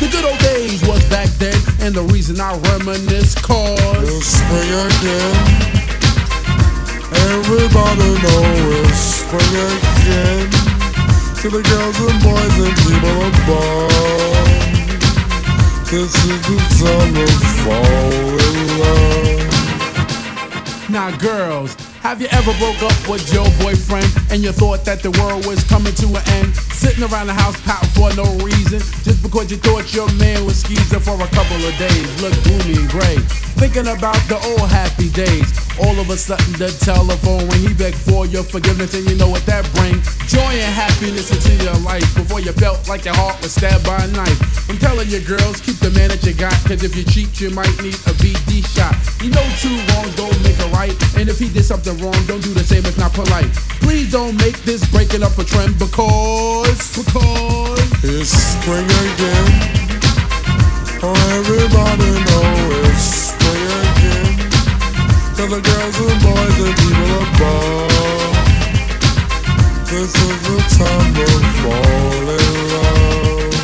The 0.00 0.08
good 0.08 0.24
old 0.24 0.38
days 0.38 0.80
was 0.88 1.04
back 1.10 1.28
then, 1.36 1.60
and 1.80 1.94
the 1.94 2.02
reason 2.04 2.40
I 2.40 2.56
reminisce 2.72 3.34
cause 3.34 3.76
it's 4.00 4.32
spring 4.32 4.72
again. 4.88 5.36
Everybody 7.28 8.16
know 8.24 8.44
it's 8.80 9.20
spring 9.20 9.56
again. 9.60 10.48
To 11.44 11.50
the 11.52 11.60
girls 11.68 12.00
and 12.00 12.16
boys 12.24 12.56
and 12.64 12.72
people 12.80 13.28
above. 13.28 13.92
This 15.90 16.16
is 16.16 16.40
the 16.48 16.56
time 16.80 17.12
to 17.12 17.26
fall 17.60 18.40
in 18.48 18.68
love. 18.80 19.44
Now, 20.88 21.10
girls, 21.18 21.76
have 22.00 22.22
you 22.22 22.28
ever 22.30 22.54
broke 22.58 22.82
up 22.82 22.96
with 23.06 23.30
your 23.34 23.50
boyfriend 23.60 24.08
and 24.30 24.42
you 24.42 24.52
thought 24.52 24.86
that 24.86 25.02
the 25.02 25.10
world 25.20 25.44
was 25.46 25.62
coming 25.64 25.92
to 25.96 26.06
an 26.06 26.22
end? 26.40 26.54
Sitting 26.80 27.04
around 27.04 27.26
the 27.26 27.34
house 27.34 27.60
pouting 27.60 27.90
for 27.90 28.08
no 28.16 28.24
reason, 28.42 28.80
just 29.04 29.22
because 29.22 29.50
you 29.50 29.58
thought 29.58 29.92
your 29.92 30.10
man 30.14 30.46
was 30.46 30.62
skeezing 30.62 30.98
for 30.98 31.12
a 31.12 31.28
couple 31.28 31.60
of 31.60 31.76
days. 31.76 32.08
Look 32.22 32.32
gloomy 32.40 32.80
and 32.80 32.88
gray. 32.88 33.20
Thinking 33.60 33.92
about 33.92 34.16
the 34.24 34.40
old 34.56 34.72
happy 34.72 35.12
days. 35.12 35.52
All 35.84 35.92
of 36.00 36.08
a 36.08 36.16
sudden, 36.16 36.56
the 36.56 36.72
telephone 36.80 37.44
when 37.44 37.60
he 37.60 37.76
begged 37.76 38.00
for 38.00 38.24
your 38.24 38.42
forgiveness, 38.42 38.96
and 38.96 39.04
you 39.04 39.20
know 39.20 39.28
what 39.28 39.44
that 39.44 39.68
brings? 39.76 40.00
Joy 40.32 40.48
and 40.48 40.72
happiness 40.72 41.28
into 41.28 41.52
your 41.60 41.76
life 41.84 42.08
before 42.16 42.40
you 42.40 42.56
felt 42.56 42.88
like 42.88 43.04
your 43.04 43.12
heart 43.12 43.36
was 43.44 43.52
stabbed 43.52 43.84
by 43.84 44.00
a 44.00 44.08
knife. 44.16 44.40
I'm 44.72 44.80
telling 44.80 45.12
you, 45.12 45.20
girls, 45.20 45.60
keep 45.60 45.76
the 45.76 45.92
man 45.92 46.08
that 46.08 46.24
you 46.24 46.32
got, 46.32 46.56
cause 46.64 46.80
if 46.80 46.96
you 46.96 47.04
cheat, 47.04 47.36
you 47.36 47.52
might 47.52 47.68
need 47.84 48.00
a 48.08 48.16
VD 48.16 48.64
shot. 48.64 48.96
You 49.20 49.28
know, 49.28 49.44
two 49.60 49.76
wrongs 49.92 50.16
don't 50.16 50.40
make 50.40 50.56
a 50.56 50.68
right, 50.72 50.96
and 51.20 51.28
if 51.28 51.36
he 51.36 51.52
did 51.52 51.68
something 51.68 52.00
wrong, 52.00 52.16
don't 52.24 52.40
do 52.40 52.56
the 52.56 52.64
same, 52.64 52.80
it's 52.88 52.96
not 52.96 53.12
polite. 53.12 53.52
Please 53.84 54.08
don't 54.10 54.40
make 54.40 54.56
this 54.64 54.88
breaking 54.88 55.20
up 55.20 55.36
a 55.36 55.44
trend 55.44 55.76
because, 55.76 56.96
because 56.96 57.76
it's 58.08 58.32
spring 58.32 58.88
again. 58.88 59.52
Oh, 61.04 61.12
everybody 61.36 62.08
know 62.24 62.88
it's. 62.88 63.19
To 65.40 65.46
the 65.46 65.62
girls 65.62 65.96
and 65.98 66.20
boys 66.20 66.58
and 66.60 66.76
people 66.76 67.16
above. 67.24 67.88
This 69.88 70.12
is 70.14 70.38
the 70.46 70.58
time 70.76 71.14
to 71.14 71.26
fall 71.62 72.28
in 72.28 72.44
love. 72.74 73.56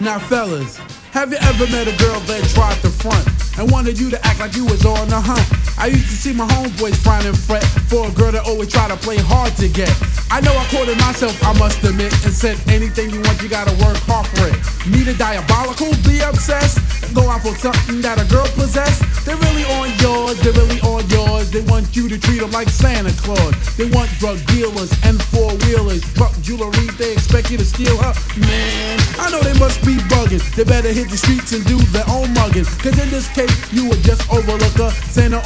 Now, 0.00 0.18
fellas, 0.18 0.72
have 1.12 1.30
you 1.30 1.38
ever 1.40 1.66
met 1.68 1.86
a 1.86 1.96
girl 2.02 2.18
that 2.26 2.42
tried 2.52 2.80
to 2.80 2.90
front 2.90 3.39
and 3.58 3.70
wanted 3.70 3.98
you 3.98 4.10
to 4.10 4.18
act 4.26 4.40
like 4.40 4.54
you 4.54 4.64
was 4.64 4.84
on 4.84 5.08
the 5.08 5.20
hunt? 5.20 5.46
I 5.78 5.86
used 5.86 6.10
to 6.10 6.16
see 6.16 6.32
my 6.32 6.46
homeboys 6.46 6.96
frown 6.96 7.24
and 7.24 7.36
fret 7.36 7.64
for 7.88 8.08
a 8.08 8.12
girl 8.12 8.32
that 8.32 8.44
always 8.46 8.70
try 8.70 8.88
to 8.88 8.96
play 8.96 9.16
hard 9.16 9.56
to 9.56 9.68
get. 9.68 9.90
I 10.30 10.40
know 10.40 10.52
I 10.52 10.64
quoted 10.68 10.98
myself, 10.98 11.34
I 11.42 11.56
must 11.58 11.82
admit, 11.82 12.12
and 12.24 12.32
said 12.32 12.60
anything 12.68 13.10
you 13.10 13.20
want, 13.22 13.40
you 13.42 13.48
gotta 13.48 13.72
work 13.82 13.96
hard 14.04 14.26
for 14.36 14.46
it. 14.46 14.56
Need 14.86 15.08
a 15.08 15.14
diabolical, 15.14 15.90
be 16.04 16.20
obsessed, 16.20 16.78
go 17.14 17.28
out 17.28 17.42
for 17.42 17.54
something 17.56 18.00
that 18.02 18.20
a 18.20 18.26
girl 18.28 18.46
possess. 18.54 19.00
They're 19.24 19.36
really 19.36 19.64
on 19.80 19.88
yours, 20.04 20.36
they're 20.40 20.52
really 20.52 20.80
on 20.82 21.08
yours. 21.08 21.29
They 21.48 21.62
want 21.62 21.96
you 21.96 22.08
to 22.08 22.18
treat 22.18 22.40
them 22.40 22.50
like 22.50 22.68
Santa 22.68 23.12
Claus. 23.22 23.54
They 23.76 23.88
want 23.90 24.10
drug 24.18 24.38
dealers 24.46 24.92
and 25.04 25.16
four 25.32 25.56
wheelers, 25.64 26.04
truck 26.12 26.36
jewelry. 26.42 26.86
They 27.00 27.12
expect 27.12 27.50
you 27.50 27.56
to 27.56 27.64
steal 27.64 27.96
her. 27.96 28.12
Man, 28.36 29.00
I 29.18 29.30
know 29.30 29.40
they 29.40 29.58
must 29.58 29.80
be 29.84 29.96
bugging. 30.12 30.44
They 30.54 30.64
better 30.64 30.92
hit 30.92 31.08
the 31.08 31.16
streets 31.16 31.52
and 31.52 31.64
do 31.64 31.78
their 31.96 32.08
own 32.08 32.34
mugging. 32.34 32.64
Cause 32.84 32.98
in 32.98 33.08
this 33.10 33.32
case, 33.32 33.50
you 33.72 33.88
would 33.88 34.02
just 34.02 34.28
overlook 34.30 34.76
her 34.76 34.92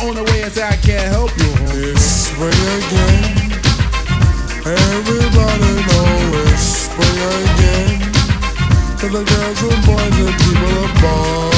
on 0.06 0.14
the 0.14 0.24
way 0.24 0.42
and 0.42 0.52
say, 0.52 0.66
I 0.66 0.76
can't 0.76 1.08
help 1.12 1.30
you. 1.38 1.50
It's 1.92 2.00
spring 2.00 2.50
again. 2.50 3.52
Everybody 4.64 5.72
know 5.88 6.40
it's 6.48 6.88
spring 6.88 7.20
again. 7.42 8.00
The 9.04 9.22
girls 9.22 9.60
and 9.62 9.80
boys 9.84 10.16
and 10.24 10.34
people 10.40 10.74
above. 10.88 11.54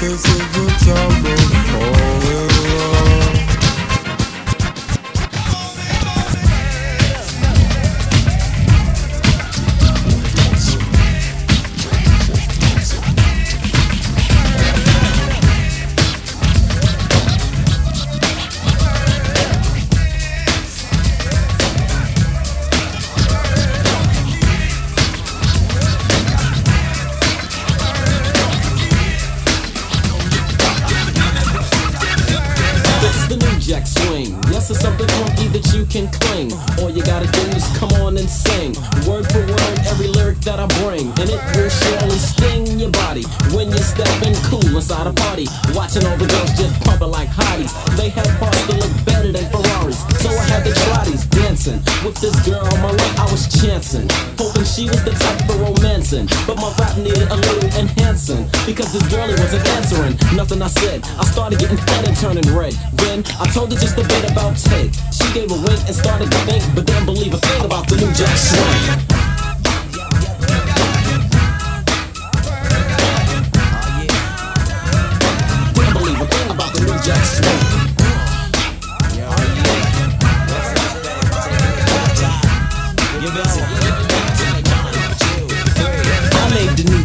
This 0.00 0.24
is 0.24 0.44
the 0.54 0.66
time 0.84 1.22
to 1.22 1.36
fall 1.68 2.31
party. 45.46 45.76
Watching 45.76 46.06
all 46.06 46.16
the 46.16 46.26
girls 46.26 46.52
just 46.56 46.74
pumping 46.84 47.10
like 47.10 47.28
hotties. 47.28 47.72
They 47.96 48.08
have 48.10 48.26
parts 48.38 48.60
that 48.66 48.76
look 48.76 48.92
better 49.04 49.32
than 49.32 49.44
Ferraris. 49.50 49.98
So 50.20 50.30
I 50.30 50.44
had 50.50 50.64
the 50.64 50.72
try 50.72 51.04
these 51.04 51.26
dancing. 51.26 51.80
With 52.04 52.16
this 52.20 52.34
girl 52.46 52.60
on 52.60 52.80
my 52.80 52.90
lap, 52.90 53.18
I 53.18 53.24
was 53.30 53.48
chancing. 53.48 54.08
Hoping 54.38 54.64
she 54.64 54.88
was 54.88 55.02
the 55.04 55.12
type 55.12 55.40
for 55.46 55.56
romancing. 55.58 56.26
But 56.46 56.56
my 56.56 56.72
rap 56.78 56.96
needed 56.98 57.28
a 57.30 57.36
little 57.36 57.70
enhancing. 57.78 58.48
Because 58.66 58.92
this 58.92 59.06
girlie 59.08 59.36
wasn't 59.38 59.66
answering. 59.68 60.16
Nothing 60.36 60.62
I 60.62 60.68
said. 60.68 61.04
I 61.18 61.24
started 61.24 61.58
getting 61.58 61.78
fat 61.78 62.06
and 62.06 62.16
turning 62.16 62.46
red. 62.54 62.74
Then 62.94 63.24
I 63.40 63.46
told 63.50 63.72
her 63.72 63.78
just 63.78 63.98
a 63.98 64.04
bit 64.06 64.30
about 64.30 64.56
Ted. 64.56 64.94
She 65.12 65.26
gave 65.32 65.50
a 65.50 65.58
wink 65.58 65.80
and 65.86 65.94
started 65.94 66.30
to 66.30 66.38
think, 66.46 66.62
but 66.74 66.86
didn't 66.86 67.06
believe 67.06 67.34
a 67.34 67.38
thing 67.38 67.64
about 67.64 67.88
the 67.88 67.96
new 67.96 68.12
Jack 68.12 68.36
Swing. 68.36 69.11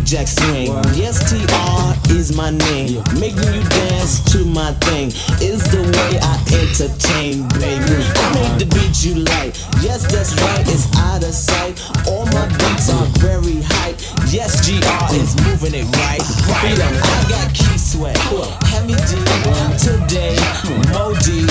Jack 0.07 0.27
swing. 0.29 0.71
Yes, 0.95 1.19
TR 1.27 2.15
is 2.15 2.33
my 2.33 2.49
name. 2.49 3.03
Making 3.19 3.51
you 3.51 3.63
dance 3.67 4.23
to 4.31 4.45
my 4.45 4.71
thing 4.87 5.07
is 5.43 5.59
the 5.67 5.83
way 5.83 6.15
I 6.23 6.39
entertain, 6.63 7.43
baby. 7.59 7.99
I 8.15 8.27
made 8.31 8.55
the 8.55 8.71
beat 8.71 9.03
you 9.03 9.15
like. 9.27 9.59
Yes, 9.83 10.07
that's 10.07 10.31
right, 10.39 10.63
it's 10.63 10.87
out 10.95 11.27
of 11.27 11.35
sight. 11.35 11.83
All 12.07 12.23
my 12.27 12.47
beats 12.55 12.87
are 12.87 13.03
very 13.19 13.59
hype. 13.59 13.99
Yes, 14.31 14.63
GR 14.63 15.11
is 15.11 15.35
moving 15.43 15.75
it 15.75 15.87
right. 15.99 16.23
I 16.55 17.25
got 17.27 17.53
Keith 17.53 17.76
sweat. 17.87 18.17
Heavy 18.67 18.99
D 19.07 19.15
today. 19.79 20.35
Modi, 20.91 21.47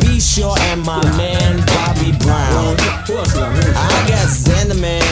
be 0.00 0.18
sure 0.18 0.56
and 0.72 0.80
my 0.82 1.04
man 1.16 1.60
Bobby 1.68 2.16
Brown. 2.24 2.76
I 3.76 4.06
got 4.08 4.26
Xander 4.32 4.80
Man, 4.80 5.04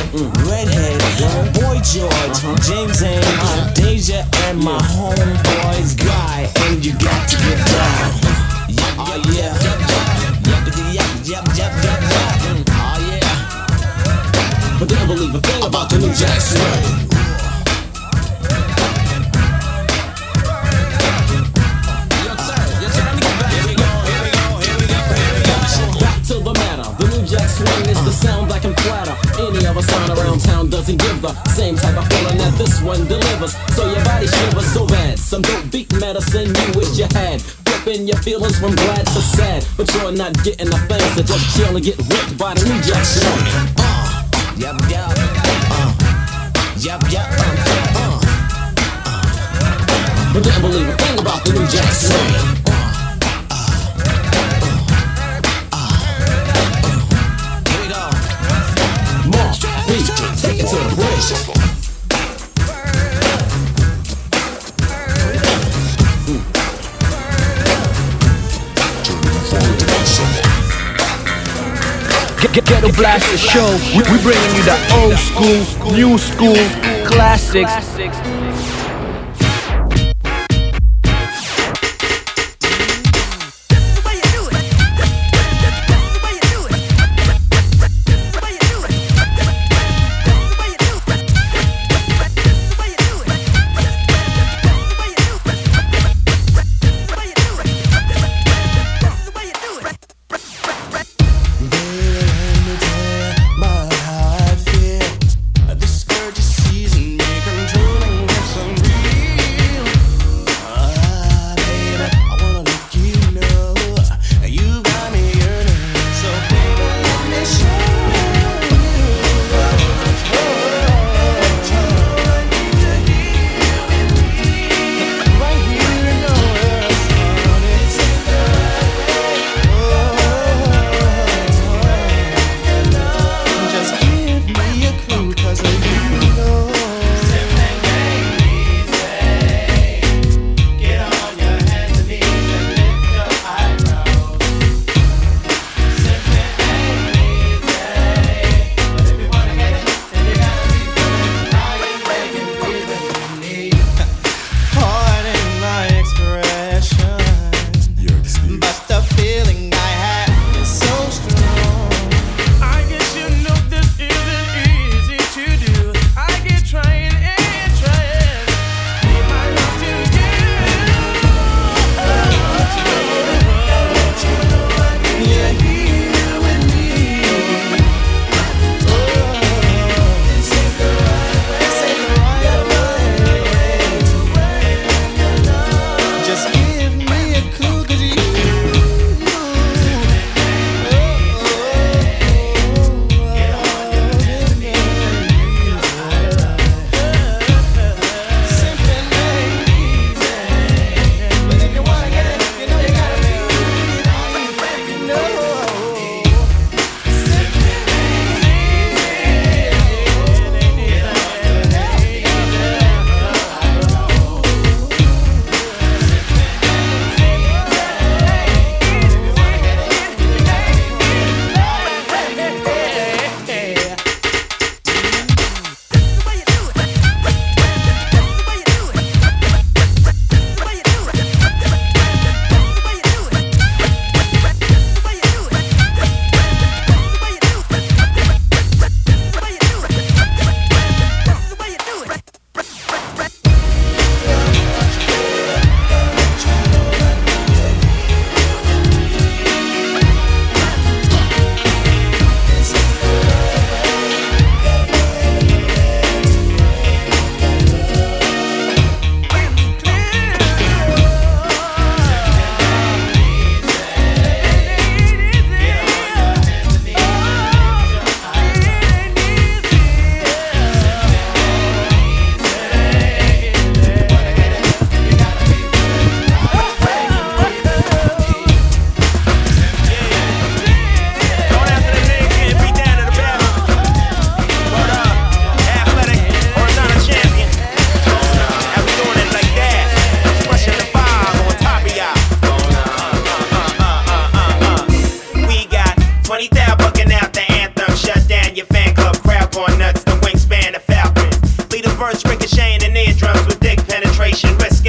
redhead, 0.48 0.96
boy 1.52 1.76
George, 1.84 2.40
James 2.64 3.00
Haynes, 3.00 3.72
Deja, 3.74 4.24
and 4.48 4.58
my 4.64 4.78
homeboys 4.96 5.92
Guy, 5.98 6.48
and 6.64 6.84
you 6.84 6.92
got 6.92 7.28
to 7.28 7.36
get 7.36 7.58
down. 7.68 8.10
Oh 8.96 9.20
yeah. 9.28 9.52
Yep, 10.42 10.68
yep, 10.92 11.12
yep, 11.24 11.44
yep, 11.56 11.56
yep, 11.56 11.72
yep. 11.82 12.00
Oh 12.70 12.96
yeah. 13.10 14.78
But 14.78 14.88
they 14.88 14.96
don't 14.96 15.06
believe 15.06 15.34
a 15.34 15.40
thing 15.40 15.64
about 15.64 15.90
the 15.90 15.98
New 15.98 16.14
Jack 16.14 16.40
Swing. 16.40 17.11
Other 29.66 29.82
sound 29.82 30.18
around 30.18 30.40
town 30.40 30.70
doesn't 30.70 30.96
give 30.96 31.22
the 31.22 31.32
same 31.50 31.76
type 31.76 31.96
of 31.96 32.06
feeling 32.08 32.38
that 32.38 32.54
this 32.58 32.80
one 32.82 33.06
delivers. 33.06 33.54
So 33.74 33.84
your 33.90 34.04
body 34.04 34.26
shivers 34.26 34.72
so 34.72 34.86
bad. 34.86 35.18
Some 35.18 35.42
dope 35.42 35.70
beat 35.70 35.92
medicine 36.00 36.54
you 36.54 36.72
wish 36.74 36.98
you 36.98 37.06
had. 37.12 37.40
Flipping 37.42 38.06
your 38.06 38.18
feelings 38.18 38.58
from 38.58 38.74
glad 38.74 39.06
to 39.06 39.20
sad. 39.20 39.66
But 39.76 39.92
you're 39.94 40.12
not 40.12 40.32
getting 40.44 40.70
the 40.70 40.78
thing, 40.88 41.04
so 41.14 41.22
just 41.22 41.56
chill 41.56 41.76
and 41.76 41.84
get 41.84 41.98
ripped 41.98 42.38
by 42.38 42.54
the 42.54 42.64
new 42.64 42.80
jack 42.82 43.04
swing. 43.04 43.46
Uh, 43.78 44.24
yep, 44.56 44.76
yep. 44.88 45.10
Uh, 45.70 45.92
yep, 46.78 47.02
yep. 47.10 47.26
Uh, 47.30 47.42
uh, 47.68 48.02
uh. 48.02 48.20
But 50.32 50.42
didn't 50.44 50.62
believe 50.62 50.88
a 50.88 50.96
thing 50.96 51.18
about 51.18 51.44
the 51.44 51.52
new 51.52 51.66
jack 51.68 51.92
swing. 51.92 52.71
Beat, 59.92 60.06
take 60.40 60.60
it 60.60 60.66
to 60.68 60.76
the 60.76 60.94
bridge. 60.96 61.58
Ghetto 72.82 72.92
Blaster 72.92 73.38
Show. 73.38 73.66
We, 73.96 74.02
we 74.12 74.22
bringing 74.22 74.56
you 74.56 74.62
the 74.62 74.76
old 75.00 75.16
school, 75.16 75.92
new 75.94 76.18
school, 76.18 76.56
classics. 77.06 77.72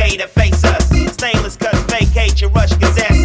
decade 0.04 0.20
to 0.20 0.28
face 0.28 0.64
us. 0.64 1.14
Stainless 1.14 1.56
cuts, 1.56 1.80
vacate 1.84 2.42
your 2.42 2.50
rush 2.52 2.74
gazettes. 2.76 3.23